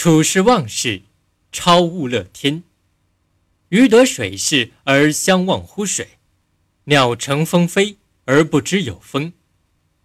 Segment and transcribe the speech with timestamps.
[0.00, 1.02] 处事忘事，
[1.50, 2.62] 超物乐天。
[3.70, 6.20] 鱼得水势而相忘乎水，
[6.84, 9.32] 鸟乘风飞而不知有风。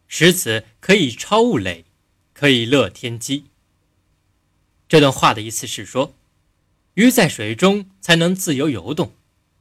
[0.07, 1.85] 使此可以超物累，
[2.33, 3.51] 可以乐天机。
[4.87, 6.15] 这段话的意思是说，
[6.95, 9.13] 鱼在水中才能自由游动，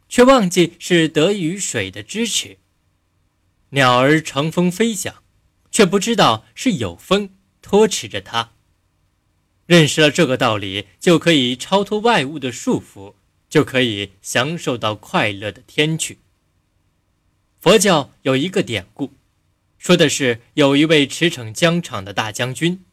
[0.09, 2.57] 却忘记是得益于水的支持；
[3.69, 5.23] 鸟儿乘风飞翔，
[5.71, 8.52] 却不知道是有风托持着它。
[9.67, 13.15] 认识了这个道理，就可以超脱外物的束缚，
[13.49, 16.19] 就可以享受到快乐的天去。
[17.61, 19.13] 佛教有一个典故，
[19.79, 22.85] 说的是有一位驰骋疆场的大将军，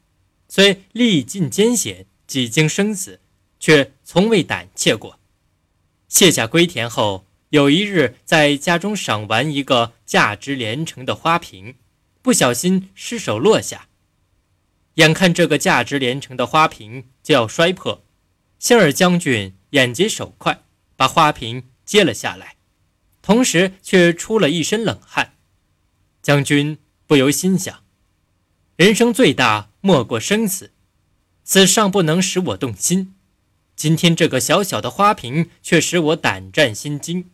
[0.47, 3.19] 虽历尽艰险，几经生死，
[3.59, 5.19] 却从未胆怯过。
[6.07, 11.75] 卸甲归田后，有一日在家中赏玩一个价值连城的花瓶，
[12.21, 13.88] 不小心失手落下。
[14.99, 18.03] 眼看这个价值连城的花瓶就要摔破，
[18.59, 20.63] 希尔将军眼疾手快，
[20.97, 22.57] 把花瓶接了下来，
[23.21, 25.35] 同时却出了一身冷汗。
[26.21, 27.81] 将军不由心想：
[28.75, 30.73] 人生最大莫过生死，
[31.45, 33.15] 此尚不能使我动心，
[33.77, 37.31] 今天这个小小的花瓶却使我胆战心惊。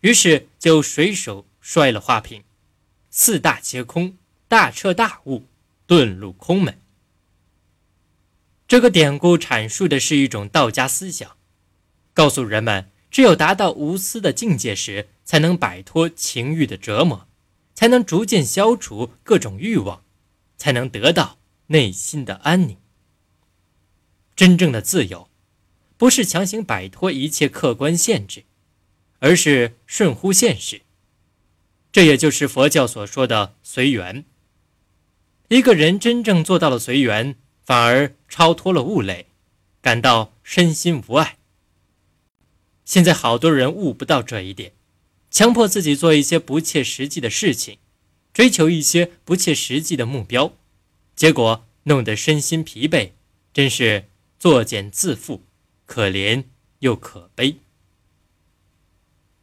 [0.00, 2.44] 于是就随手摔了花瓶，
[3.08, 5.46] 四大皆空，大彻大悟，
[5.88, 6.78] 遁入空门。
[8.70, 11.36] 这个典故阐述的是一种道家思想，
[12.14, 17.26] 告诉人们，只有达到无私的境界时，才能摆脱情欲的折磨，
[17.74, 20.04] 才能逐渐消除各种欲望，
[20.56, 22.76] 才能得到内心的安宁。
[24.36, 25.28] 真正的自由，
[25.96, 28.44] 不是强行摆脱一切客观限制，
[29.18, 30.82] 而是顺乎现实。
[31.90, 34.24] 这也就是佛教所说的随缘。
[35.48, 37.34] 一个人真正做到了随缘。
[37.70, 39.26] 反而超脱了物类，
[39.80, 41.38] 感到身心无碍。
[42.84, 44.72] 现在好多人悟不到这一点，
[45.30, 47.78] 强迫自己做一些不切实际的事情，
[48.32, 50.56] 追求一些不切实际的目标，
[51.14, 53.12] 结果弄得身心疲惫，
[53.52, 54.06] 真是
[54.36, 55.42] 作茧自缚，
[55.86, 56.46] 可怜
[56.80, 57.58] 又可悲。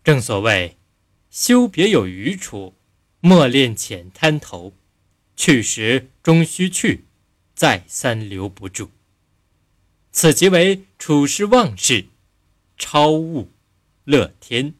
[0.03, 0.75] 正所谓，
[1.29, 2.75] 修别有余处，
[3.21, 4.73] 莫恋浅滩头，
[5.37, 7.05] 去时终须去。
[7.57, 8.91] 再三留不住，
[10.11, 12.05] 此即为处事忘事，
[12.77, 13.49] 超物
[14.03, 14.75] 乐天。